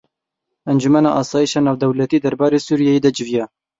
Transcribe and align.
Encûmena 0.71 1.11
Asayişa 1.21 1.61
Navdewletî 1.65 2.17
derbarê 2.23 2.59
Sûriyeyê 2.67 3.01
de 3.05 3.11
civiya. 3.17 3.45